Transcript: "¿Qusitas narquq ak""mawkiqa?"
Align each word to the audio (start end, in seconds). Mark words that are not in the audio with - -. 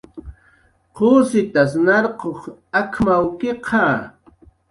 "¿Qusitas 0.95 1.71
narquq 1.85 2.39
ak""mawkiqa?" 2.79 3.85